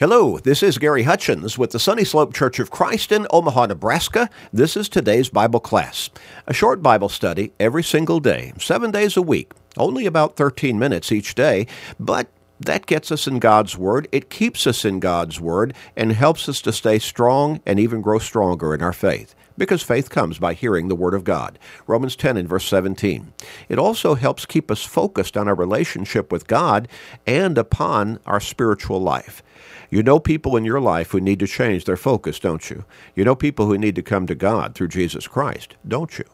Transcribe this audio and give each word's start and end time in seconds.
Hello, 0.00 0.38
this 0.38 0.62
is 0.62 0.78
Gary 0.78 1.02
Hutchins 1.02 1.58
with 1.58 1.72
the 1.72 1.80
Sunny 1.80 2.04
Slope 2.04 2.32
Church 2.32 2.60
of 2.60 2.70
Christ 2.70 3.10
in 3.10 3.26
Omaha, 3.30 3.66
Nebraska. 3.66 4.30
This 4.52 4.76
is 4.76 4.88
today's 4.88 5.28
Bible 5.28 5.58
class. 5.58 6.08
A 6.46 6.54
short 6.54 6.80
Bible 6.80 7.08
study 7.08 7.50
every 7.58 7.82
single 7.82 8.20
day, 8.20 8.52
seven 8.60 8.92
days 8.92 9.16
a 9.16 9.22
week, 9.22 9.50
only 9.76 10.06
about 10.06 10.36
13 10.36 10.78
minutes 10.78 11.10
each 11.10 11.34
day, 11.34 11.66
but 11.98 12.28
that 12.60 12.86
gets 12.86 13.10
us 13.10 13.26
in 13.26 13.40
God's 13.40 13.76
Word. 13.76 14.06
It 14.12 14.30
keeps 14.30 14.68
us 14.68 14.84
in 14.84 15.00
God's 15.00 15.40
Word 15.40 15.74
and 15.96 16.12
helps 16.12 16.48
us 16.48 16.60
to 16.60 16.72
stay 16.72 17.00
strong 17.00 17.60
and 17.66 17.80
even 17.80 18.00
grow 18.00 18.20
stronger 18.20 18.76
in 18.76 18.82
our 18.82 18.92
faith 18.92 19.34
because 19.58 19.82
faith 19.82 20.08
comes 20.08 20.38
by 20.38 20.54
hearing 20.54 20.88
the 20.88 20.94
Word 20.94 21.14
of 21.14 21.24
God. 21.24 21.58
Romans 21.86 22.16
10 22.16 22.36
and 22.36 22.48
verse 22.48 22.64
17. 22.66 23.32
It 23.68 23.78
also 23.78 24.14
helps 24.14 24.46
keep 24.46 24.70
us 24.70 24.84
focused 24.84 25.36
on 25.36 25.48
our 25.48 25.54
relationship 25.54 26.32
with 26.32 26.46
God 26.46 26.88
and 27.26 27.58
upon 27.58 28.20
our 28.24 28.40
spiritual 28.40 29.00
life. 29.00 29.42
You 29.90 30.02
know 30.02 30.20
people 30.20 30.56
in 30.56 30.64
your 30.64 30.80
life 30.80 31.10
who 31.10 31.20
need 31.20 31.40
to 31.40 31.46
change 31.46 31.84
their 31.84 31.96
focus, 31.96 32.38
don't 32.38 32.70
you? 32.70 32.84
You 33.14 33.24
know 33.24 33.34
people 33.34 33.66
who 33.66 33.78
need 33.78 33.96
to 33.96 34.02
come 34.02 34.26
to 34.26 34.34
God 34.34 34.74
through 34.74 34.88
Jesus 34.88 35.26
Christ, 35.26 35.76
don't 35.86 36.18
you? 36.18 36.24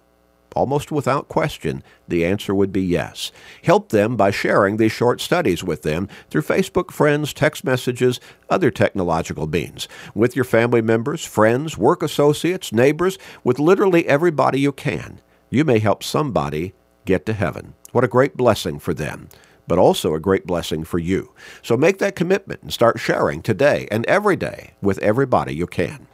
Almost 0.54 0.92
without 0.92 1.28
question, 1.28 1.82
the 2.06 2.24
answer 2.24 2.54
would 2.54 2.72
be 2.72 2.82
yes. 2.82 3.32
Help 3.62 3.90
them 3.90 4.16
by 4.16 4.30
sharing 4.30 4.76
these 4.76 4.92
short 4.92 5.20
studies 5.20 5.64
with 5.64 5.82
them 5.82 6.08
through 6.30 6.42
Facebook 6.42 6.90
friends, 6.90 7.32
text 7.32 7.64
messages, 7.64 8.20
other 8.48 8.70
technological 8.70 9.46
means, 9.46 9.88
with 10.14 10.36
your 10.36 10.44
family 10.44 10.82
members, 10.82 11.24
friends, 11.24 11.76
work 11.76 12.02
associates, 12.02 12.72
neighbors, 12.72 13.18
with 13.42 13.58
literally 13.58 14.06
everybody 14.06 14.60
you 14.60 14.72
can. 14.72 15.20
You 15.50 15.64
may 15.64 15.80
help 15.80 16.02
somebody 16.02 16.74
get 17.04 17.26
to 17.26 17.32
heaven. 17.32 17.74
What 17.92 18.04
a 18.04 18.08
great 18.08 18.36
blessing 18.36 18.78
for 18.78 18.94
them 18.94 19.28
but 19.66 19.78
also 19.78 20.14
a 20.14 20.20
great 20.20 20.46
blessing 20.46 20.84
for 20.84 20.98
you. 20.98 21.32
So 21.62 21.76
make 21.76 21.98
that 21.98 22.16
commitment 22.16 22.62
and 22.62 22.72
start 22.72 23.00
sharing 23.00 23.42
today 23.42 23.88
and 23.90 24.04
every 24.06 24.36
day 24.36 24.74
with 24.82 24.98
everybody 24.98 25.54
you 25.54 25.66
can. 25.66 26.06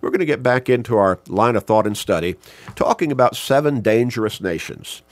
We're 0.00 0.10
going 0.10 0.20
to 0.20 0.26
get 0.26 0.42
back 0.42 0.68
into 0.68 0.96
our 0.96 1.18
line 1.28 1.56
of 1.56 1.64
thought 1.64 1.86
and 1.86 1.96
study, 1.96 2.36
talking 2.74 3.12
about 3.12 3.36
seven 3.36 3.80
dangerous 3.80 4.40
nations. 4.40 5.02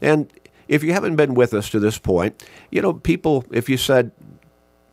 And 0.00 0.32
if 0.68 0.82
you 0.82 0.92
haven't 0.92 1.16
been 1.16 1.34
with 1.34 1.54
us 1.54 1.70
to 1.70 1.80
this 1.80 1.98
point, 1.98 2.42
you 2.70 2.80
know, 2.82 2.94
people, 2.94 3.44
if 3.50 3.68
you 3.68 3.76
said, 3.76 4.12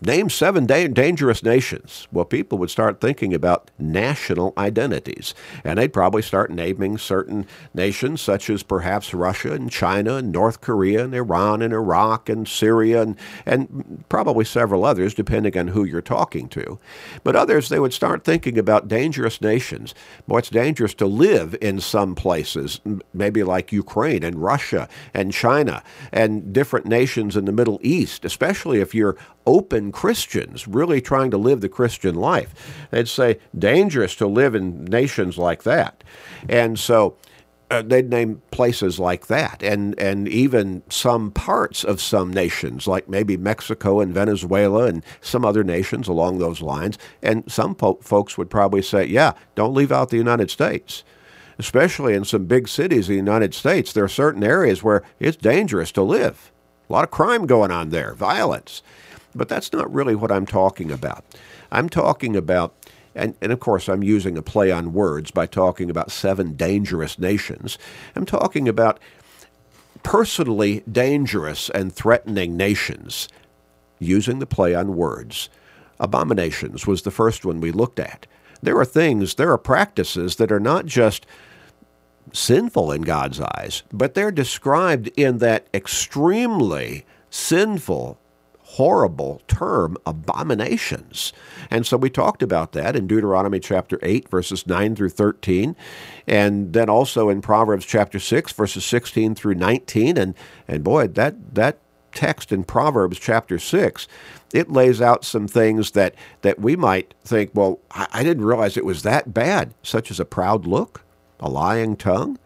Name 0.03 0.31
seven 0.31 0.65
da- 0.65 0.87
dangerous 0.87 1.43
nations. 1.43 2.07
Well, 2.11 2.25
people 2.25 2.57
would 2.57 2.71
start 2.71 2.99
thinking 2.99 3.35
about 3.35 3.69
national 3.77 4.51
identities, 4.57 5.35
and 5.63 5.77
they'd 5.77 5.93
probably 5.93 6.23
start 6.23 6.49
naming 6.49 6.97
certain 6.97 7.45
nations, 7.75 8.19
such 8.19 8.49
as 8.49 8.63
perhaps 8.63 9.13
Russia 9.13 9.53
and 9.53 9.69
China 9.69 10.15
and 10.15 10.31
North 10.31 10.59
Korea 10.59 11.03
and 11.03 11.13
Iran 11.13 11.61
and 11.61 11.71
Iraq 11.71 12.29
and 12.29 12.47
Syria 12.47 13.03
and, 13.03 13.15
and 13.45 14.03
probably 14.09 14.43
several 14.43 14.85
others, 14.85 15.13
depending 15.13 15.55
on 15.55 15.67
who 15.67 15.83
you're 15.83 16.01
talking 16.01 16.49
to. 16.49 16.79
But 17.23 17.35
others, 17.35 17.69
they 17.69 17.79
would 17.79 17.93
start 17.93 18.23
thinking 18.23 18.57
about 18.57 18.87
dangerous 18.87 19.39
nations. 19.39 19.93
Boy, 20.27 20.39
it's 20.39 20.49
dangerous 20.49 20.95
to 20.95 21.05
live 21.05 21.55
in 21.61 21.79
some 21.79 22.15
places, 22.15 22.81
maybe 23.13 23.43
like 23.43 23.71
Ukraine 23.71 24.23
and 24.23 24.41
Russia 24.41 24.89
and 25.13 25.31
China 25.31 25.83
and 26.11 26.51
different 26.51 26.87
nations 26.87 27.37
in 27.37 27.45
the 27.45 27.51
Middle 27.51 27.79
East, 27.83 28.25
especially 28.25 28.79
if 28.79 28.95
you're 28.95 29.15
open 29.45 29.91
Christians 29.91 30.67
really 30.67 31.01
trying 31.01 31.31
to 31.31 31.37
live 31.37 31.61
the 31.61 31.69
Christian 31.69 32.15
life. 32.15 32.53
They'd 32.91 33.07
say 33.07 33.39
dangerous 33.57 34.15
to 34.15 34.27
live 34.27 34.55
in 34.55 34.85
nations 34.85 35.37
like 35.37 35.63
that. 35.63 36.03
And 36.49 36.77
so 36.79 37.17
uh, 37.69 37.81
they'd 37.81 38.09
name 38.09 38.41
places 38.51 38.99
like 38.99 39.27
that 39.27 39.63
and, 39.63 39.97
and 39.99 40.27
even 40.27 40.83
some 40.89 41.31
parts 41.31 41.83
of 41.83 42.01
some 42.01 42.31
nations, 42.31 42.87
like 42.87 43.07
maybe 43.07 43.37
Mexico 43.37 44.01
and 44.01 44.13
Venezuela 44.13 44.85
and 44.85 45.03
some 45.21 45.45
other 45.45 45.63
nations 45.63 46.07
along 46.07 46.39
those 46.39 46.61
lines. 46.61 46.97
And 47.21 47.49
some 47.49 47.75
po- 47.75 47.99
folks 48.01 48.37
would 48.37 48.49
probably 48.49 48.81
say, 48.81 49.05
yeah, 49.05 49.33
don't 49.55 49.73
leave 49.73 49.91
out 49.91 50.09
the 50.09 50.17
United 50.17 50.49
States 50.49 51.03
especially 51.61 52.15
in 52.15 52.25
some 52.25 52.45
big 52.45 52.67
cities 52.67 53.07
in 53.07 53.13
the 53.13 53.17
United 53.17 53.53
States, 53.53 53.93
there 53.93 54.03
are 54.03 54.09
certain 54.09 54.43
areas 54.43 54.81
where 54.81 55.03
it's 55.19 55.37
dangerous 55.37 55.91
to 55.91 56.01
live. 56.01 56.51
A 56.89 56.93
lot 56.93 57.03
of 57.03 57.11
crime 57.11 57.45
going 57.45 57.69
on 57.69 57.89
there, 57.89 58.15
violence. 58.15 58.81
But 59.33 59.49
that's 59.49 59.71
not 59.71 59.91
really 59.91 60.15
what 60.15 60.31
I'm 60.31 60.45
talking 60.45 60.91
about. 60.91 61.23
I'm 61.71 61.89
talking 61.89 62.35
about, 62.35 62.73
and, 63.15 63.35
and 63.41 63.51
of 63.51 63.59
course, 63.59 63.87
I'm 63.87 64.03
using 64.03 64.37
a 64.37 64.41
play 64.41 64.71
on 64.71 64.93
words 64.93 65.31
by 65.31 65.45
talking 65.45 65.89
about 65.89 66.11
seven 66.11 66.53
dangerous 66.53 67.17
nations. 67.17 67.77
I'm 68.15 68.25
talking 68.25 68.67
about 68.67 68.99
personally 70.03 70.83
dangerous 70.91 71.69
and 71.69 71.93
threatening 71.93 72.57
nations, 72.57 73.29
using 73.99 74.39
the 74.39 74.45
play 74.45 74.75
on 74.75 74.95
words. 74.95 75.49
Abominations 75.99 76.87
was 76.87 77.03
the 77.03 77.11
first 77.11 77.45
one 77.45 77.61
we 77.61 77.71
looked 77.71 77.99
at. 77.99 78.25
There 78.61 78.77
are 78.77 78.85
things, 78.85 79.35
there 79.35 79.51
are 79.51 79.57
practices 79.57 80.35
that 80.35 80.51
are 80.51 80.59
not 80.59 80.85
just 80.85 81.25
sinful 82.33 82.91
in 82.91 83.01
God's 83.01 83.39
eyes, 83.39 83.83
but 83.91 84.13
they're 84.13 84.31
described 84.31 85.07
in 85.17 85.39
that 85.39 85.67
extremely 85.73 87.05
sinful 87.29 88.19
horrible 88.71 89.41
term, 89.49 89.97
abominations. 90.05 91.33
And 91.69 91.85
so 91.85 91.97
we 91.97 92.09
talked 92.09 92.41
about 92.41 92.71
that 92.71 92.95
in 92.95 93.05
Deuteronomy 93.05 93.59
chapter 93.59 93.99
8, 94.01 94.29
verses 94.29 94.65
9 94.65 94.95
through 94.95 95.09
13, 95.09 95.75
and 96.25 96.71
then 96.71 96.89
also 96.89 97.27
in 97.27 97.41
Proverbs 97.41 97.85
chapter 97.85 98.17
6, 98.17 98.53
verses 98.53 98.85
16 98.85 99.35
through 99.35 99.55
19. 99.55 100.17
And, 100.17 100.35
and 100.69 100.85
boy, 100.85 101.07
that, 101.07 101.53
that 101.53 101.79
text 102.13 102.53
in 102.53 102.63
Proverbs 102.63 103.19
chapter 103.19 103.59
6, 103.59 104.07
it 104.53 104.71
lays 104.71 105.01
out 105.01 105.25
some 105.25 105.49
things 105.49 105.91
that, 105.91 106.15
that 106.41 106.59
we 106.59 106.77
might 106.77 107.13
think, 107.25 107.51
well, 107.53 107.79
I, 107.91 108.07
I 108.13 108.23
didn't 108.23 108.45
realize 108.45 108.77
it 108.77 108.85
was 108.85 109.03
that 109.03 109.33
bad, 109.33 109.73
such 109.83 110.11
as 110.11 110.19
a 110.19 110.25
proud 110.25 110.65
look, 110.65 111.03
a 111.41 111.49
lying 111.49 111.97
tongue, 111.97 112.37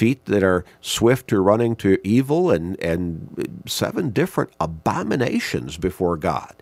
feet 0.00 0.24
that 0.24 0.42
are 0.42 0.64
swift 0.80 1.28
to 1.28 1.38
running 1.42 1.76
to 1.76 1.98
evil, 2.02 2.50
and, 2.50 2.80
and 2.80 3.62
seven 3.66 4.08
different 4.08 4.50
abominations 4.58 5.76
before 5.76 6.16
God. 6.16 6.54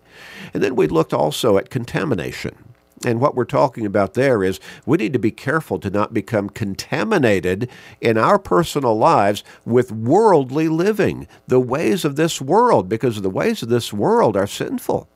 And 0.53 0.61
then 0.61 0.75
we 0.75 0.87
looked 0.87 1.13
also 1.13 1.57
at 1.57 1.69
contamination. 1.69 2.53
And 3.05 3.21
what 3.21 3.35
we're 3.35 3.45
talking 3.45 3.85
about 3.85 4.13
there 4.13 4.43
is 4.43 4.59
we 4.85 4.97
need 4.97 5.13
to 5.13 5.19
be 5.19 5.31
careful 5.31 5.79
to 5.79 5.89
not 5.89 6.13
become 6.13 6.49
contaminated 6.49 7.69
in 8.01 8.17
our 8.17 8.37
personal 8.37 8.97
lives 8.97 9.41
with 9.63 9.89
worldly 9.89 10.67
living, 10.67 11.25
the 11.47 11.61
ways 11.61 12.03
of 12.03 12.17
this 12.17 12.41
world, 12.41 12.89
because 12.89 13.21
the 13.21 13.29
ways 13.29 13.63
of 13.63 13.69
this 13.69 13.93
world 13.93 14.35
are 14.35 14.47
sinful. 14.47 15.07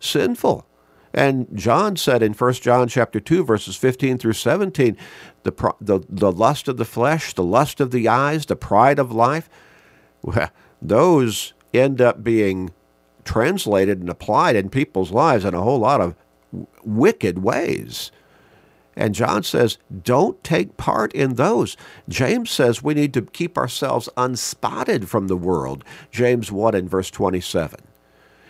Sinful. 0.00 0.64
And 1.14 1.48
John 1.54 1.96
said 1.96 2.22
in 2.22 2.32
1 2.34 2.52
John 2.54 2.88
chapter 2.88 3.20
2 3.20 3.44
verses 3.44 3.76
15 3.76 4.18
through 4.18 4.34
17, 4.34 4.96
the, 5.42 5.74
the, 5.80 6.00
the 6.08 6.32
lust 6.32 6.68
of 6.68 6.76
the 6.76 6.84
flesh, 6.84 7.32
the 7.32 7.44
lust 7.44 7.80
of 7.80 7.90
the 7.90 8.08
eyes, 8.08 8.46
the 8.46 8.56
pride 8.56 8.98
of 8.98 9.12
life, 9.12 9.48
well, 10.22 10.50
those 10.80 11.54
end 11.72 12.00
up 12.00 12.22
being 12.22 12.70
translated 13.24 14.00
and 14.00 14.08
applied 14.08 14.56
in 14.56 14.70
people's 14.70 15.10
lives 15.10 15.44
in 15.44 15.54
a 15.54 15.62
whole 15.62 15.78
lot 15.78 16.00
of 16.00 16.14
wicked 16.82 17.42
ways. 17.42 18.10
And 18.96 19.14
John 19.14 19.44
says, 19.44 19.78
don't 20.02 20.42
take 20.42 20.76
part 20.76 21.12
in 21.12 21.34
those. 21.34 21.76
James 22.08 22.50
says 22.50 22.82
we 22.82 22.94
need 22.94 23.14
to 23.14 23.22
keep 23.22 23.56
ourselves 23.56 24.08
unspotted 24.16 25.08
from 25.08 25.28
the 25.28 25.36
world. 25.36 25.84
James 26.10 26.50
1 26.50 26.74
and 26.74 26.90
verse 26.90 27.10
27. 27.10 27.78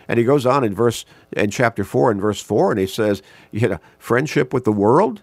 And 0.09 0.17
he 0.17 0.25
goes 0.25 0.47
on 0.47 0.63
in 0.63 0.73
verse 0.73 1.05
in 1.31 1.51
chapter 1.51 1.83
4 1.83 2.09
and 2.09 2.19
verse 2.19 2.41
4 2.41 2.71
and 2.71 2.79
he 2.79 2.87
says, 2.87 3.21
you 3.51 3.69
know, 3.69 3.79
friendship 3.99 4.51
with 4.51 4.65
the 4.65 4.71
world 4.71 5.21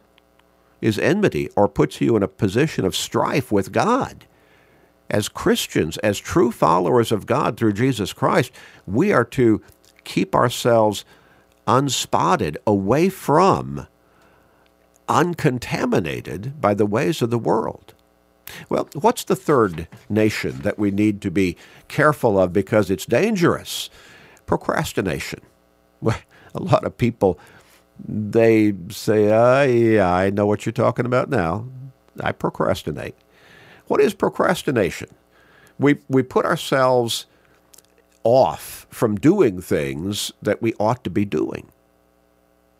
is 0.80 0.96
enmity 0.96 1.50
or 1.56 1.66
puts 1.66 2.00
you 2.00 2.16
in 2.16 2.22
a 2.22 2.28
position 2.28 2.84
of 2.84 2.94
strife 2.94 3.50
with 3.50 3.72
God. 3.72 4.26
As 5.10 5.28
Christians, 5.28 5.98
as 5.98 6.18
true 6.20 6.52
followers 6.52 7.10
of 7.10 7.26
God 7.26 7.56
through 7.56 7.72
Jesus 7.72 8.12
Christ, 8.12 8.52
we 8.86 9.12
are 9.12 9.24
to 9.24 9.60
keep 10.04 10.36
ourselves 10.36 11.04
unspotted, 11.66 12.56
away 12.64 13.08
from, 13.08 13.88
uncontaminated 15.08 16.60
by 16.60 16.74
the 16.74 16.86
ways 16.86 17.22
of 17.22 17.30
the 17.30 17.38
world. 17.38 17.92
Well, 18.68 18.88
what's 18.94 19.24
the 19.24 19.34
third 19.34 19.88
nation 20.08 20.60
that 20.60 20.78
we 20.78 20.92
need 20.92 21.20
to 21.22 21.30
be 21.32 21.56
careful 21.88 22.38
of 22.38 22.52
because 22.52 22.88
it's 22.88 23.06
dangerous? 23.06 23.90
Procrastination. 24.46 25.40
A 26.04 26.62
lot 26.62 26.84
of 26.84 26.96
people, 26.96 27.38
they 27.98 28.72
say, 28.88 29.30
uh, 29.30 29.62
yeah, 29.62 30.12
I 30.12 30.30
know 30.30 30.46
what 30.46 30.64
you're 30.64 30.72
talking 30.72 31.06
about 31.06 31.28
now. 31.28 31.66
I 32.20 32.32
procrastinate. 32.32 33.14
What 33.86 34.00
is 34.00 34.14
procrastination? 34.14 35.08
We, 35.78 35.98
we 36.08 36.22
put 36.22 36.46
ourselves 36.46 37.26
off 38.24 38.86
from 38.90 39.16
doing 39.16 39.60
things 39.60 40.32
that 40.42 40.62
we 40.62 40.74
ought 40.80 41.04
to 41.04 41.10
be 41.10 41.24
doing. 41.24 41.68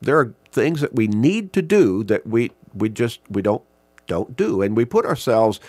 There 0.00 0.18
are 0.18 0.34
things 0.50 0.80
that 0.80 0.94
we 0.94 1.06
need 1.06 1.52
to 1.52 1.62
do 1.62 2.02
that 2.04 2.26
we, 2.26 2.52
we 2.74 2.88
just 2.88 3.20
we 3.28 3.42
don't 3.42 3.62
don't 4.06 4.36
do. 4.36 4.62
And 4.62 4.76
we 4.76 4.84
put 4.84 5.04
ourselves 5.04 5.60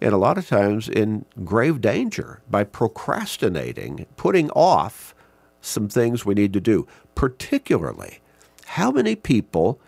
in 0.00 0.12
a 0.12 0.18
lot 0.18 0.38
of 0.38 0.46
times 0.46 0.88
in 0.88 1.24
grave 1.44 1.80
danger 1.80 2.40
by 2.50 2.64
procrastinating, 2.64 4.06
putting 4.16 4.50
off 4.50 5.14
some 5.60 5.88
things 5.88 6.24
we 6.24 6.34
need 6.34 6.52
to 6.52 6.60
do. 6.60 6.86
Particularly, 7.14 8.20
how 8.66 8.90
many 8.90 9.16
people 9.16 9.80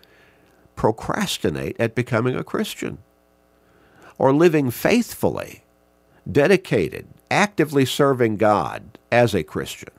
procrastinate 0.75 1.75
at 1.79 1.95
becoming 1.95 2.35
a 2.35 2.43
Christian 2.43 2.97
or 4.17 4.33
living 4.33 4.71
faithfully, 4.71 5.63
dedicated, 6.29 7.07
actively 7.29 7.85
serving 7.85 8.37
God 8.37 8.97
as 9.11 9.33
a 9.33 9.43
Christian? 9.43 9.89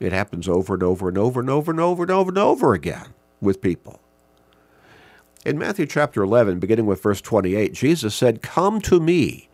It 0.00 0.12
happens 0.12 0.48
over 0.48 0.74
and 0.74 0.82
over 0.82 1.08
and 1.08 1.18
over 1.18 1.40
and 1.40 1.50
over 1.50 1.70
and 1.70 1.80
over 1.80 2.02
and 2.02 2.10
over 2.10 2.28
and 2.30 2.38
over 2.38 2.74
again 2.74 3.14
with 3.40 3.62
people. 3.62 4.00
In 5.44 5.58
Matthew 5.58 5.86
chapter 5.86 6.22
11, 6.22 6.58
beginning 6.58 6.86
with 6.86 7.02
verse 7.02 7.20
28, 7.20 7.74
Jesus 7.74 8.14
said, 8.14 8.42
Come 8.42 8.80
to 8.82 8.98
me, 8.98 9.48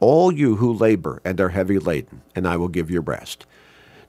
all 0.00 0.32
you 0.32 0.56
who 0.56 0.72
labor 0.72 1.22
and 1.24 1.40
are 1.40 1.50
heavy 1.50 1.78
laden, 1.78 2.22
and 2.34 2.46
I 2.46 2.56
will 2.56 2.68
give 2.68 2.90
you 2.90 3.00
rest. 3.00 3.46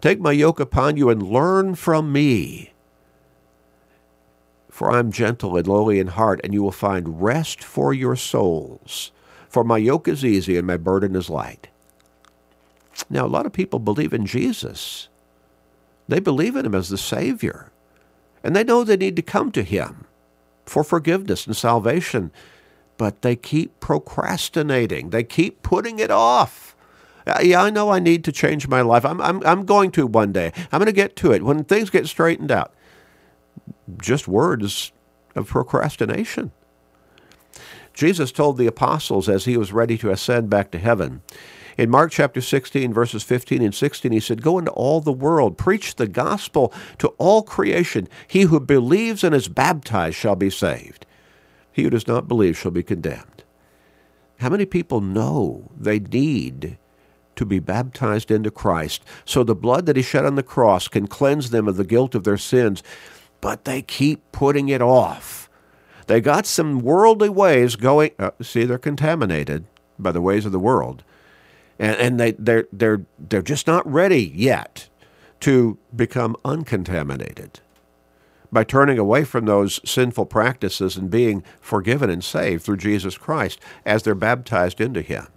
Take 0.01 0.19
my 0.19 0.31
yoke 0.31 0.59
upon 0.59 0.97
you 0.97 1.09
and 1.09 1.21
learn 1.21 1.75
from 1.75 2.11
me. 2.11 2.71
For 4.69 4.91
I 4.91 4.99
am 4.99 5.11
gentle 5.11 5.57
and 5.57 5.67
lowly 5.67 5.99
in 5.99 6.07
heart, 6.07 6.39
and 6.43 6.53
you 6.53 6.63
will 6.63 6.71
find 6.71 7.21
rest 7.21 7.61
for 7.63 7.93
your 7.93 8.15
souls. 8.15 9.11
For 9.49 9.63
my 9.63 9.77
yoke 9.77 10.07
is 10.07 10.23
easy 10.23 10.57
and 10.57 10.65
my 10.65 10.77
burden 10.77 11.15
is 11.15 11.29
light. 11.29 11.67
Now, 13.09 13.25
a 13.25 13.27
lot 13.27 13.45
of 13.45 13.53
people 13.53 13.79
believe 13.79 14.13
in 14.13 14.25
Jesus. 14.25 15.09
They 16.07 16.19
believe 16.19 16.55
in 16.55 16.65
him 16.65 16.75
as 16.75 16.89
the 16.89 16.97
Savior. 16.97 17.71
And 18.43 18.55
they 18.55 18.63
know 18.63 18.83
they 18.83 18.95
need 18.95 19.15
to 19.17 19.21
come 19.21 19.51
to 19.51 19.63
him 19.63 20.05
for 20.65 20.83
forgiveness 20.83 21.45
and 21.45 21.57
salvation. 21.57 22.31
But 22.97 23.21
they 23.21 23.35
keep 23.35 23.79
procrastinating. 23.79 25.09
They 25.09 25.23
keep 25.23 25.61
putting 25.63 25.99
it 25.99 26.11
off. 26.11 26.75
Uh, 27.29 27.41
yeah, 27.41 27.63
I 27.63 27.69
know 27.69 27.89
I 27.89 27.99
need 27.99 28.23
to 28.25 28.31
change 28.31 28.67
my 28.67 28.81
life. 28.81 29.05
I'm, 29.05 29.21
I'm, 29.21 29.45
I'm 29.45 29.65
going 29.65 29.91
to 29.91 30.07
one 30.07 30.31
day. 30.31 30.51
I'm 30.71 30.79
going 30.79 30.87
to 30.87 30.91
get 30.91 31.15
to 31.17 31.31
it 31.31 31.43
when 31.43 31.63
things 31.63 31.89
get 31.89 32.07
straightened 32.07 32.51
out. 32.51 32.73
Just 34.01 34.27
words 34.27 34.91
of 35.35 35.47
procrastination. 35.47 36.51
Jesus 37.93 38.31
told 38.31 38.57
the 38.57 38.67
apostles 38.67 39.27
as 39.27 39.45
he 39.45 39.57
was 39.57 39.73
ready 39.73 39.97
to 39.97 40.11
ascend 40.11 40.49
back 40.49 40.71
to 40.71 40.77
heaven, 40.77 41.21
in 41.79 41.89
Mark 41.89 42.11
chapter 42.11 42.41
16, 42.41 42.93
verses 42.93 43.23
15 43.23 43.61
and 43.61 43.73
16, 43.73 44.11
he 44.11 44.19
said, 44.19 44.41
Go 44.41 44.59
into 44.59 44.71
all 44.71 44.99
the 44.99 45.13
world, 45.13 45.57
preach 45.57 45.95
the 45.95 46.07
gospel 46.09 46.73
to 46.97 47.07
all 47.17 47.41
creation. 47.41 48.09
He 48.27 48.41
who 48.41 48.59
believes 48.59 49.23
and 49.23 49.33
is 49.33 49.47
baptized 49.47 50.17
shall 50.17 50.35
be 50.35 50.49
saved. 50.49 51.05
He 51.71 51.83
who 51.83 51.89
does 51.89 52.05
not 52.05 52.27
believe 52.27 52.57
shall 52.57 52.71
be 52.71 52.83
condemned. 52.83 53.45
How 54.39 54.49
many 54.49 54.65
people 54.65 54.99
know 54.99 55.71
they 55.73 55.99
need 55.99 56.77
to 57.39 57.45
be 57.45 57.59
baptized 57.59 58.29
into 58.31 58.51
Christ 58.51 59.03
so 59.25 59.43
the 59.43 59.55
blood 59.55 59.85
that 59.87 59.95
he 59.95 60.01
shed 60.01 60.25
on 60.25 60.35
the 60.35 60.43
cross 60.43 60.87
can 60.87 61.07
cleanse 61.07 61.49
them 61.49 61.67
of 61.67 61.77
the 61.77 61.83
guilt 61.83 62.13
of 62.15 62.23
their 62.23 62.37
sins, 62.37 62.83
but 63.41 63.65
they 63.65 63.81
keep 63.81 64.31
putting 64.31 64.69
it 64.69 64.81
off? 64.81 65.49
They 66.07 66.21
got 66.21 66.45
some 66.45 66.79
worldly 66.79 67.29
ways 67.29 67.75
going. 67.75 68.11
Uh, 68.19 68.31
see, 68.41 68.65
they're 68.65 68.77
contaminated 68.77 69.65
by 69.97 70.11
the 70.11 70.21
ways 70.21 70.45
of 70.45 70.51
the 70.51 70.59
world 70.59 71.03
and, 71.79 71.95
and 71.97 72.19
they 72.19 72.31
they're 72.33 72.67
they're 72.71 73.05
they're 73.17 73.41
just 73.41 73.65
not 73.65 73.89
ready 73.89 74.31
yet 74.35 74.89
to 75.39 75.77
become 75.95 76.35
uncontaminated 76.43 77.61
by 78.51 78.63
turning 78.63 78.99
away 78.99 79.23
from 79.23 79.45
those 79.45 79.79
sinful 79.89 80.25
practices 80.25 80.97
and 80.97 81.09
being 81.09 81.43
forgiven 81.61 82.09
and 82.09 82.23
saved 82.23 82.63
through 82.63 82.77
Jesus 82.77 83.17
Christ 83.17 83.59
as 83.85 84.03
they're 84.03 84.15
baptized 84.15 84.81
into 84.81 85.01
him. 85.01 85.27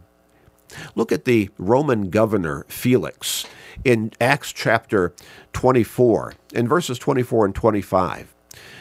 Look 0.95 1.13
at 1.13 1.25
the 1.25 1.51
Roman 1.59 2.11
governor 2.11 2.65
Felix 2.69 3.47
in 3.85 4.13
Acts 4.21 4.53
chapter 4.53 5.13
24, 5.53 6.35
in 6.55 6.69
verses 6.69 6.99
24 6.99 7.47
and 7.47 7.55
25. 7.55 8.35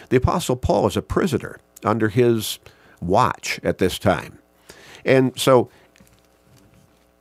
The 0.10 0.18
Apostle 0.18 0.56
Paul 0.56 0.88
is 0.88 0.98
a 0.98 1.02
prisoner 1.02 1.60
under 1.84 2.10
his 2.10 2.60
watch 3.00 3.60
at 3.64 3.78
this 3.78 3.98
time. 3.98 4.40
And 5.06 5.38
so 5.40 5.70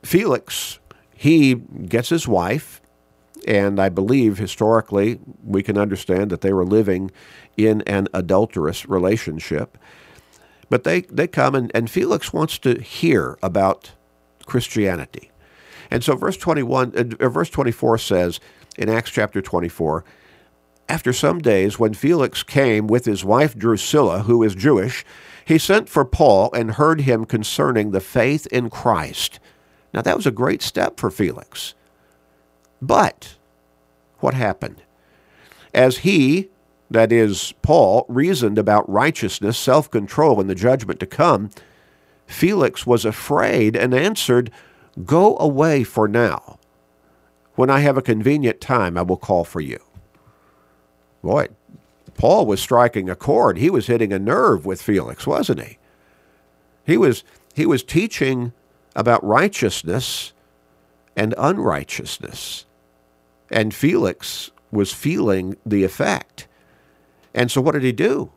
Felix, 0.03 0.79
he 1.15 1.55
gets 1.55 2.09
his 2.09 2.27
wife, 2.27 2.81
and 3.47 3.79
I 3.79 3.89
believe 3.89 4.37
historically 4.37 5.19
we 5.43 5.63
can 5.63 5.77
understand 5.77 6.29
that 6.29 6.41
they 6.41 6.53
were 6.53 6.65
living 6.65 7.11
in 7.57 7.81
an 7.83 8.07
adulterous 8.13 8.87
relationship. 8.87 9.77
But 10.69 10.83
they, 10.83 11.01
they 11.01 11.27
come, 11.27 11.55
and, 11.55 11.71
and 11.73 11.89
Felix 11.89 12.31
wants 12.31 12.57
to 12.59 12.79
hear 12.79 13.37
about 13.41 13.91
Christianity. 14.45 15.31
And 15.89 16.03
so 16.03 16.15
verse 16.15 16.37
21, 16.37 17.17
uh, 17.19 17.29
verse 17.29 17.49
24 17.49 17.97
says 17.97 18.39
in 18.77 18.89
Acts 18.89 19.11
chapter 19.11 19.41
24, 19.41 20.03
after 20.89 21.13
some 21.13 21.39
days, 21.39 21.79
when 21.79 21.93
Felix 21.93 22.43
came 22.43 22.87
with 22.87 23.05
his 23.05 23.23
wife 23.23 23.55
Drusilla, 23.55 24.23
who 24.23 24.43
is 24.43 24.55
Jewish, 24.55 25.05
he 25.45 25.57
sent 25.57 25.89
for 25.89 26.03
Paul 26.05 26.51
and 26.53 26.71
heard 26.71 27.01
him 27.01 27.25
concerning 27.25 27.91
the 27.91 28.01
faith 28.01 28.45
in 28.47 28.69
Christ 28.69 29.39
now, 29.93 30.01
that 30.01 30.15
was 30.15 30.25
a 30.25 30.31
great 30.31 30.61
step 30.61 30.99
for 30.99 31.09
Felix. 31.09 31.73
But 32.81 33.35
what 34.19 34.33
happened? 34.33 34.83
As 35.73 35.99
he, 35.99 36.49
that 36.89 37.11
is, 37.11 37.53
Paul, 37.61 38.05
reasoned 38.07 38.57
about 38.57 38.89
righteousness, 38.89 39.57
self 39.57 39.89
control, 39.89 40.39
and 40.39 40.49
the 40.49 40.55
judgment 40.55 40.99
to 41.01 41.05
come, 41.05 41.49
Felix 42.31 42.87
was 42.87 43.05
afraid 43.05 43.75
and 43.75 43.93
answered, 43.93 44.51
Go 45.05 45.37
away 45.37 45.83
for 45.83 46.07
now. 46.07 46.59
When 47.55 47.69
I 47.69 47.79
have 47.79 47.97
a 47.97 48.01
convenient 48.01 48.61
time, 48.61 48.97
I 48.97 49.01
will 49.01 49.17
call 49.17 49.43
for 49.43 49.61
you. 49.61 49.79
Boy, 51.21 51.49
Paul 52.15 52.45
was 52.45 52.61
striking 52.61 53.09
a 53.09 53.15
chord. 53.15 53.57
He 53.57 53.69
was 53.69 53.87
hitting 53.87 54.13
a 54.13 54.19
nerve 54.19 54.65
with 54.65 54.81
Felix, 54.81 55.27
wasn't 55.27 55.61
he? 55.61 55.77
He 56.85 56.97
was, 56.97 57.23
he 57.53 57.65
was 57.65 57.83
teaching 57.83 58.53
about 58.95 59.23
righteousness 59.23 60.33
and 61.15 61.35
unrighteousness. 61.37 62.65
And 63.51 63.73
Felix 63.73 64.51
was 64.71 64.93
feeling 64.93 65.57
the 65.65 65.83
effect. 65.83 66.47
And 67.33 67.51
so 67.51 67.61
what 67.61 67.73
did 67.73 67.83
he 67.83 67.91
do? 67.91 68.31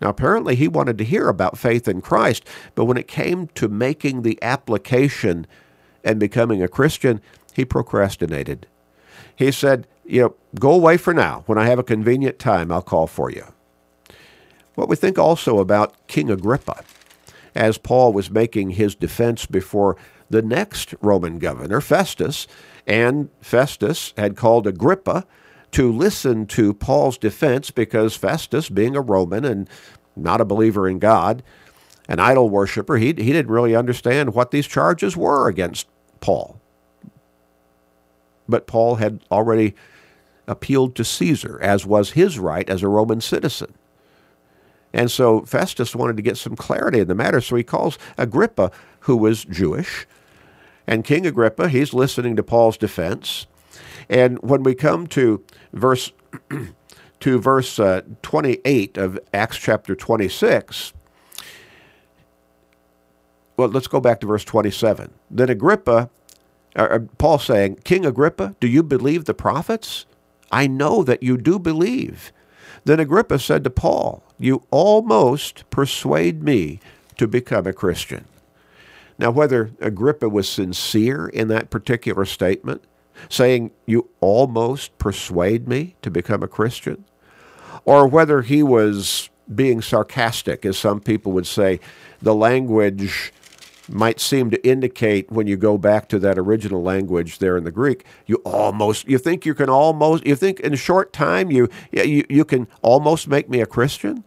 Now, 0.00 0.10
apparently, 0.10 0.54
he 0.54 0.68
wanted 0.68 0.98
to 0.98 1.04
hear 1.04 1.28
about 1.28 1.58
faith 1.58 1.88
in 1.88 2.00
Christ, 2.00 2.44
but 2.74 2.84
when 2.84 2.96
it 2.96 3.08
came 3.08 3.48
to 3.48 3.68
making 3.68 4.22
the 4.22 4.38
application 4.42 5.46
and 6.04 6.20
becoming 6.20 6.62
a 6.62 6.68
Christian, 6.68 7.20
he 7.52 7.64
procrastinated. 7.64 8.66
He 9.34 9.50
said, 9.50 9.86
You 10.04 10.20
know, 10.20 10.34
go 10.58 10.70
away 10.70 10.96
for 10.96 11.12
now. 11.12 11.42
When 11.46 11.58
I 11.58 11.66
have 11.66 11.78
a 11.78 11.84
convenient 11.84 12.38
time, 12.38 12.70
I'll 12.70 12.82
call 12.82 13.06
for 13.06 13.30
you. 13.30 13.44
What 14.76 14.88
we 14.88 14.94
think 14.94 15.18
also 15.18 15.58
about 15.58 16.06
King 16.06 16.30
Agrippa 16.30 16.84
as 17.54 17.78
Paul 17.78 18.12
was 18.12 18.30
making 18.30 18.70
his 18.70 18.94
defense 18.94 19.46
before 19.46 19.96
the 20.30 20.42
next 20.42 20.94
Roman 21.00 21.38
governor, 21.38 21.80
Festus, 21.80 22.46
and 22.86 23.30
Festus 23.40 24.14
had 24.16 24.36
called 24.36 24.66
Agrippa 24.66 25.26
to 25.72 25.92
listen 25.92 26.46
to 26.46 26.72
Paul's 26.74 27.18
defense 27.18 27.70
because 27.70 28.16
Festus, 28.16 28.68
being 28.68 28.96
a 28.96 29.00
Roman 29.00 29.44
and 29.44 29.68
not 30.16 30.40
a 30.40 30.44
believer 30.44 30.88
in 30.88 30.98
God, 30.98 31.42
an 32.08 32.18
idol 32.18 32.48
worshiper, 32.48 32.96
he, 32.96 33.06
he 33.06 33.12
didn't 33.12 33.50
really 33.50 33.76
understand 33.76 34.34
what 34.34 34.50
these 34.50 34.66
charges 34.66 35.16
were 35.16 35.48
against 35.48 35.86
Paul. 36.20 36.58
But 38.48 38.66
Paul 38.66 38.96
had 38.96 39.20
already 39.30 39.74
appealed 40.46 40.96
to 40.96 41.04
Caesar, 41.04 41.58
as 41.60 41.84
was 41.84 42.12
his 42.12 42.38
right 42.38 42.68
as 42.68 42.82
a 42.82 42.88
Roman 42.88 43.20
citizen. 43.20 43.74
And 44.92 45.10
so 45.10 45.42
Festus 45.42 45.94
wanted 45.94 46.16
to 46.16 46.22
get 46.22 46.38
some 46.38 46.56
clarity 46.56 47.00
in 47.00 47.08
the 47.08 47.14
matter, 47.14 47.42
so 47.42 47.56
he 47.56 47.62
calls 47.62 47.98
Agrippa, 48.16 48.70
who 49.00 49.18
was 49.18 49.44
Jewish. 49.44 50.06
And 50.86 51.04
King 51.04 51.26
Agrippa, 51.26 51.68
he's 51.68 51.92
listening 51.92 52.36
to 52.36 52.42
Paul's 52.42 52.78
defense. 52.78 53.46
And 54.08 54.38
when 54.38 54.62
we 54.62 54.74
come 54.74 55.06
to 55.08 55.44
verse 55.72 56.12
to 57.20 57.38
verse 57.38 57.78
uh, 57.78 58.02
28 58.22 58.96
of 58.96 59.18
Acts 59.32 59.58
chapter 59.58 59.94
26, 59.94 60.92
well, 63.56 63.68
let's 63.68 63.88
go 63.88 64.00
back 64.00 64.20
to 64.20 64.26
verse 64.26 64.44
27. 64.44 65.12
Then 65.30 65.50
Agrippa, 65.50 66.10
uh, 66.76 66.82
uh 66.82 66.98
Paul 67.18 67.38
saying, 67.38 67.80
King 67.84 68.06
Agrippa, 68.06 68.54
do 68.60 68.68
you 68.68 68.82
believe 68.82 69.24
the 69.24 69.34
prophets? 69.34 70.06
I 70.50 70.66
know 70.66 71.02
that 71.02 71.22
you 71.22 71.36
do 71.36 71.58
believe. 71.58 72.32
Then 72.84 73.00
Agrippa 73.00 73.38
said 73.38 73.64
to 73.64 73.70
Paul, 73.70 74.22
You 74.38 74.62
almost 74.70 75.68
persuade 75.70 76.42
me 76.42 76.80
to 77.16 77.26
become 77.26 77.66
a 77.66 77.72
Christian. 77.72 78.24
Now, 79.18 79.32
whether 79.32 79.72
Agrippa 79.80 80.28
was 80.28 80.48
sincere 80.48 81.26
in 81.26 81.48
that 81.48 81.70
particular 81.70 82.24
statement, 82.24 82.84
saying, 83.28 83.70
You 83.86 84.08
almost 84.20 84.96
persuade 84.98 85.68
me 85.68 85.96
to 86.02 86.10
become 86.10 86.42
a 86.42 86.48
Christian, 86.48 87.04
or 87.84 88.06
whether 88.06 88.42
he 88.42 88.62
was 88.62 89.30
being 89.54 89.80
sarcastic, 89.80 90.66
as 90.66 90.78
some 90.78 91.00
people 91.00 91.32
would 91.32 91.46
say, 91.46 91.80
the 92.20 92.34
language 92.34 93.32
might 93.88 94.20
seem 94.20 94.50
to 94.50 94.68
indicate 94.68 95.30
when 95.30 95.46
you 95.46 95.56
go 95.56 95.78
back 95.78 96.08
to 96.08 96.18
that 96.18 96.38
original 96.38 96.82
language 96.82 97.38
there 97.38 97.56
in 97.56 97.64
the 97.64 97.70
Greek, 97.70 98.04
you 98.26 98.36
almost 98.44 99.08
you 99.08 99.18
think 99.18 99.46
you 99.46 99.54
can 99.54 99.70
almost 99.70 100.26
you 100.26 100.36
think 100.36 100.60
in 100.60 100.74
a 100.74 100.76
short 100.76 101.12
time 101.12 101.50
you 101.50 101.68
you, 101.90 102.24
you 102.28 102.44
can 102.44 102.68
almost 102.82 103.28
make 103.28 103.48
me 103.48 103.60
a 103.60 103.66
Christian. 103.66 104.24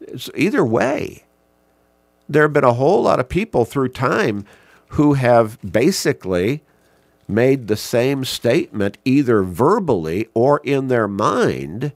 It's 0.00 0.30
either 0.34 0.64
way. 0.64 1.24
There 2.28 2.42
have 2.42 2.52
been 2.52 2.64
a 2.64 2.72
whole 2.72 3.02
lot 3.02 3.20
of 3.20 3.28
people 3.28 3.64
through 3.64 3.90
time 3.90 4.46
who 4.88 5.14
have 5.14 5.58
basically 5.60 6.62
made 7.32 7.66
the 7.66 7.76
same 7.76 8.24
statement 8.24 8.98
either 9.04 9.42
verbally 9.42 10.28
or 10.34 10.60
in 10.64 10.88
their 10.88 11.08
mind 11.08 11.92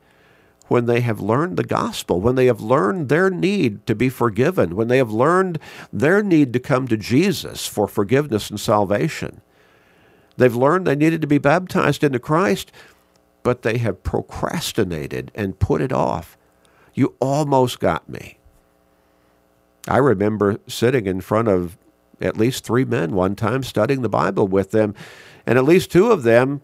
when 0.69 0.87
they 0.87 1.01
have 1.01 1.21
learned 1.21 1.57
the 1.57 1.65
gospel, 1.65 2.21
when 2.21 2.35
they 2.35 2.47
have 2.47 2.61
learned 2.61 3.09
their 3.09 3.31
need 3.31 3.87
to 3.87 3.95
be 3.95 4.09
forgiven, 4.09 4.75
when 4.75 4.89
they 4.89 4.99
have 4.99 5.13
learned 5.13 5.59
their 5.93 6.23
need 6.23 6.53
to 6.53 6.59
come 6.59 6.89
to 6.89 6.97
Jesus 6.97 7.67
for 7.67 7.87
forgiveness 7.87 8.51
and 8.51 8.59
salvation. 8.59 9.41
They've 10.37 10.55
learned 10.55 10.87
they 10.87 10.97
needed 10.97 11.21
to 11.21 11.27
be 11.27 11.39
baptized 11.39 12.03
into 12.03 12.19
Christ, 12.19 12.73
but 13.43 13.63
they 13.63 13.79
have 13.79 14.03
procrastinated 14.03 15.31
and 15.35 15.59
put 15.59 15.81
it 15.81 15.93
off. 15.93 16.37
You 16.95 17.15
almost 17.21 17.79
got 17.79 18.09
me. 18.09 18.39
I 19.89 19.99
remember 19.99 20.59
sitting 20.67 21.07
in 21.07 21.21
front 21.21 21.49
of 21.49 21.79
at 22.21 22.37
least 22.37 22.65
three 22.65 22.85
men 22.85 23.13
one 23.13 23.37
time 23.37 23.63
studying 23.63 24.03
the 24.03 24.09
Bible 24.09 24.49
with 24.49 24.71
them, 24.71 24.95
and 25.47 25.59
at 25.59 25.65
least 25.65 25.91
two 25.91 26.11
of 26.11 26.23
them, 26.23 26.63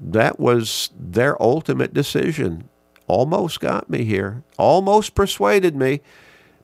that 0.00 0.38
was 0.38 0.90
their 0.98 1.40
ultimate 1.40 1.94
decision 1.94 2.68
almost 3.06 3.60
got 3.60 3.88
me 3.88 4.04
here, 4.04 4.42
almost 4.58 5.14
persuaded 5.14 5.76
me, 5.76 6.00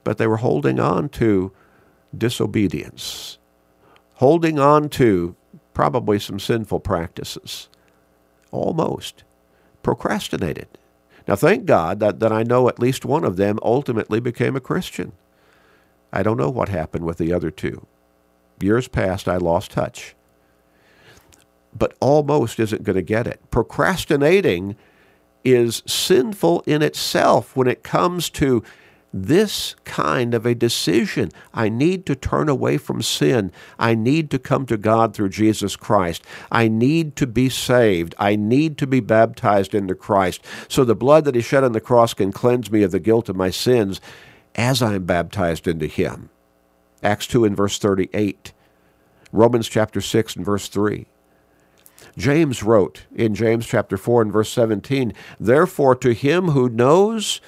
but 0.05 0.19
they 0.19 0.27
were 0.27 0.39
holding 0.39 0.81
on 0.81 1.09
to 1.09 1.53
disobedience, 2.17 3.39
holding 4.15 4.59
on 4.59 4.89
to 4.89 5.37
probably 5.75 6.19
some 6.19 6.39
sinful 6.39 6.81
practices. 6.81 7.69
Almost. 8.51 9.25
Procrastinated. 9.83 10.69
Now, 11.27 11.37
thank 11.37 11.65
God 11.65 12.01
that, 12.01 12.21
that 12.21 12.33
I 12.33 12.43
know 12.43 12.69
at 12.69 12.79
least 12.79 13.05
one 13.05 13.25
of 13.25 13.37
them 13.37 13.59
ultimately 13.63 14.21
became 14.21 14.57
a 14.57 14.61
Christian. 14.61 15.13
I 16.13 16.23
don't 16.23 16.37
know 16.37 16.51
what 16.51 16.69
happened 16.69 17.05
with 17.05 17.19
the 17.19 17.33
other 17.33 17.51
two. 17.51 17.87
Years 18.61 18.89
past, 18.89 19.29
I 19.29 19.37
lost 19.37 19.73
touch. 19.73 20.15
But 21.77 21.97
almost 22.01 22.61
isn't 22.61 22.85
going 22.85 22.97
to 22.97 23.03
get 23.03 23.27
it. 23.27 23.41
Procrastinating 23.51 24.77
is 25.45 25.83
sinful 25.87 26.63
in 26.67 26.83
itself 26.83 27.57
when 27.57 27.67
it 27.67 27.83
comes 27.83 28.31
to 28.31 28.63
this 29.13 29.77
kind 29.85 30.33
of 30.33 30.47
a 30.47 30.55
decision. 30.55 31.31
I 31.53 31.69
need 31.69 32.07
to 32.07 32.15
turn 32.15 32.49
away 32.49 32.79
from 32.79 33.03
sin. 33.03 33.53
I 33.79 33.95
need 33.95 34.31
to 34.31 34.39
come 34.39 34.65
to 34.67 34.77
God 34.77 35.15
through 35.15 35.29
Jesus 35.29 35.77
Christ. 35.77 36.25
I 36.51 36.69
need 36.69 37.15
to 37.17 37.27
be 37.27 37.49
saved. 37.49 38.15
I 38.19 38.37
need 38.37 38.79
to 38.79 38.87
be 38.87 39.01
baptized 39.01 39.75
into 39.75 39.95
Christ 39.95 40.43
so 40.69 40.85
the 40.85 40.95
blood 40.95 41.25
that 41.25 41.35
He 41.35 41.43
shed 41.43 41.65
on 41.65 41.73
the 41.73 41.81
cross 41.81 42.15
can 42.15 42.33
cleanse 42.33 42.71
me 42.71 42.83
of 42.83 42.91
the 42.91 43.01
guilt 43.01 43.29
of 43.29 43.37
my 43.37 43.51
sins 43.51 44.01
as 44.55 44.83
I 44.83 44.95
am 44.95 45.05
baptized 45.05 45.69
into 45.69 45.87
Him. 45.87 46.31
Acts 47.03 47.27
2 47.27 47.45
and 47.45 47.57
verse 47.57 47.79
38. 47.79 48.53
Romans 49.33 49.69
chapter 49.69 50.01
6 50.01 50.37
and 50.37 50.45
verse 50.45 50.69
3. 50.69 51.07
James 52.17 52.63
wrote 52.63 53.05
in 53.15 53.35
James 53.35 53.67
chapter 53.67 53.97
4 53.97 54.23
and 54.23 54.33
verse 54.33 54.51
17, 54.51 55.13
Therefore 55.41 55.95
to 55.97 56.13
him 56.13 56.49
who 56.49 56.69
knows 56.69 57.41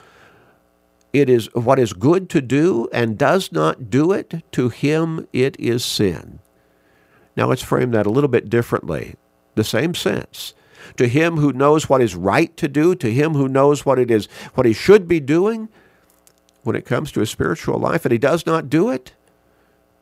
it 1.12 1.28
is 1.28 1.48
what 1.54 1.78
is 1.78 1.92
good 1.92 2.28
to 2.30 2.40
do 2.40 2.88
and 2.92 3.18
does 3.18 3.52
not 3.52 3.90
do 3.90 4.12
it, 4.12 4.42
to 4.52 4.68
him 4.68 5.28
it 5.32 5.58
is 5.60 5.84
sin. 5.84 6.40
Now 7.36 7.46
let's 7.46 7.62
frame 7.62 7.90
that 7.92 8.06
a 8.06 8.10
little 8.10 8.28
bit 8.28 8.48
differently. 8.48 9.16
The 9.54 9.64
same 9.64 9.94
sense. 9.94 10.54
To 10.96 11.08
him 11.08 11.36
who 11.36 11.52
knows 11.52 11.88
what 11.88 12.02
is 12.02 12.14
right 12.14 12.54
to 12.56 12.68
do, 12.68 12.94
to 12.96 13.12
him 13.12 13.34
who 13.34 13.48
knows 13.48 13.86
what 13.86 13.98
it 13.98 14.10
is, 14.10 14.26
what 14.54 14.66
he 14.66 14.72
should 14.72 15.06
be 15.06 15.20
doing, 15.20 15.68
when 16.62 16.76
it 16.76 16.84
comes 16.84 17.12
to 17.12 17.20
his 17.20 17.30
spiritual 17.30 17.78
life, 17.78 18.04
and 18.04 18.12
he 18.12 18.18
does 18.18 18.46
not 18.46 18.70
do 18.70 18.90
it, 18.90 19.12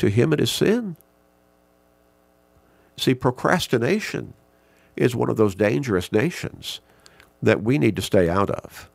to 0.03 0.11
him 0.11 0.33
it 0.33 0.41
is 0.41 0.51
sin. 0.51 0.97
See, 2.97 3.15
procrastination 3.15 4.35
is 4.97 5.15
one 5.15 5.31
of 5.31 5.37
those 5.37 5.55
dangerous 5.55 6.11
nations 6.11 6.81
that 7.41 7.63
we 7.63 7.79
need 7.79 7.95
to 7.95 8.03
stay 8.03 8.29
out 8.29 8.51
of. 8.51 8.91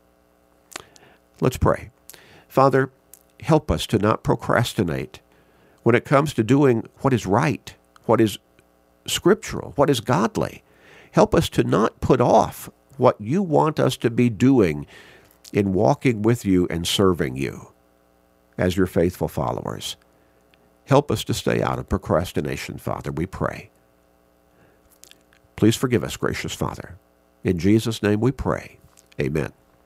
Let's 1.39 1.55
pray. 1.55 1.91
Father, 2.49 2.91
help 3.39 3.71
us 3.71 3.87
to 3.87 3.97
not 3.97 4.21
procrastinate 4.21 5.21
when 5.83 5.95
it 5.95 6.03
comes 6.03 6.33
to 6.33 6.43
doing 6.43 6.85
what 6.97 7.13
is 7.13 7.25
right, 7.25 7.73
what 8.03 8.19
is 8.19 8.37
scriptural, 9.05 9.71
what 9.77 9.89
is 9.89 10.01
godly. 10.01 10.61
Help 11.11 11.33
us 11.33 11.47
to 11.47 11.63
not 11.63 12.01
put 12.01 12.19
off 12.19 12.69
what 12.97 13.15
you 13.21 13.41
want 13.41 13.79
us 13.79 13.95
to 13.95 14.09
be 14.09 14.29
doing 14.29 14.85
in 15.53 15.71
walking 15.71 16.21
with 16.21 16.43
you 16.43 16.67
and 16.69 16.85
serving 16.85 17.37
you 17.37 17.71
as 18.57 18.75
your 18.75 18.87
faithful 18.87 19.29
followers. 19.29 19.95
Help 20.87 21.11
us 21.11 21.23
to 21.25 21.33
stay 21.33 21.61
out 21.61 21.79
of 21.79 21.89
procrastination, 21.89 22.77
Father, 22.77 23.11
we 23.11 23.25
pray. 23.25 23.69
Please 25.57 25.75
forgive 25.75 26.03
us, 26.03 26.17
gracious 26.17 26.53
Father. 26.53 26.97
In 27.43 27.59
Jesus' 27.59 28.03
name 28.03 28.21
we 28.21 28.31
pray. 28.31 28.79
Amen. 29.19 29.51